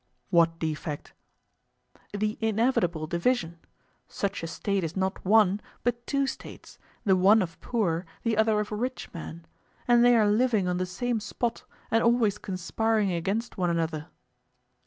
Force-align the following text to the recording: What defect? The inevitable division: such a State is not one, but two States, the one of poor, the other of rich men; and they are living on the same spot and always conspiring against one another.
What 0.31 0.57
defect? 0.57 1.13
The 2.11 2.35
inevitable 2.41 3.05
division: 3.05 3.59
such 4.07 4.41
a 4.41 4.47
State 4.47 4.83
is 4.83 4.95
not 4.97 5.23
one, 5.23 5.61
but 5.83 6.07
two 6.07 6.25
States, 6.25 6.79
the 7.05 7.15
one 7.15 7.39
of 7.39 7.61
poor, 7.61 8.07
the 8.23 8.35
other 8.35 8.59
of 8.59 8.71
rich 8.71 9.13
men; 9.13 9.45
and 9.87 10.03
they 10.03 10.15
are 10.17 10.27
living 10.27 10.67
on 10.67 10.77
the 10.77 10.87
same 10.87 11.19
spot 11.19 11.65
and 11.91 12.03
always 12.03 12.39
conspiring 12.39 13.11
against 13.11 13.59
one 13.59 13.69
another. 13.69 14.07